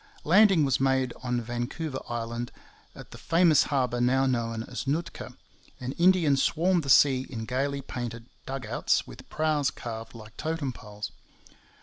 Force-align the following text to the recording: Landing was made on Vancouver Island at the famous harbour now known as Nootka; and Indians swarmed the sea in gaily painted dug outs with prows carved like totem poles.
Landing 0.23 0.65
was 0.65 0.79
made 0.79 1.13
on 1.21 1.41
Vancouver 1.41 1.99
Island 2.09 2.51
at 2.95 3.11
the 3.11 3.19
famous 3.19 3.65
harbour 3.65 4.01
now 4.01 4.25
known 4.25 4.63
as 4.63 4.87
Nootka; 4.87 5.37
and 5.79 5.93
Indians 5.99 6.41
swarmed 6.41 6.81
the 6.81 6.89
sea 6.89 7.27
in 7.29 7.45
gaily 7.45 7.83
painted 7.83 8.25
dug 8.47 8.65
outs 8.65 9.05
with 9.05 9.29
prows 9.29 9.69
carved 9.69 10.15
like 10.15 10.35
totem 10.37 10.73
poles. 10.73 11.11